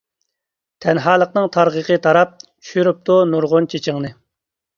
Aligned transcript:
تەنھالىقنىڭ 0.85 1.45
تارغىقى 1.57 1.97
تاراپ، 2.07 2.33
چۈشۈرۈپتۇ 2.47 3.19
نۇرغۇن 3.35 3.71
چېچىڭنى. 3.75 4.13